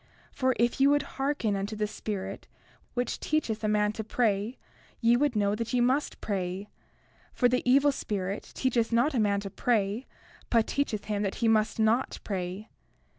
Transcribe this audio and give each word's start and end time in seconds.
For 0.31 0.55
if 0.57 0.81
ye 0.81 0.87
would 0.87 1.03
hearken 1.21 1.55
unto 1.55 1.75
the 1.75 1.85
Spirit 1.85 2.47
which 2.95 3.19
teacheth 3.19 3.63
a 3.63 3.67
man 3.67 3.91
to 3.93 4.03
pray 4.03 4.57
ye 4.99 5.15
would 5.15 5.35
know 5.35 5.53
that 5.53 5.73
ye 5.73 5.79
must 5.79 6.19
pray; 6.21 6.69
for 7.33 7.47
the 7.47 7.61
evil 7.69 7.91
spirit 7.91 8.49
teacheth 8.55 8.91
not 8.91 9.13
a 9.13 9.19
man 9.19 9.41
to 9.41 9.51
pray, 9.51 10.07
but 10.49 10.65
teacheth 10.65 11.05
him 11.05 11.21
that 11.21 11.35
he 11.35 11.47
must 11.47 11.79
not 11.79 12.17
pray. 12.23 12.71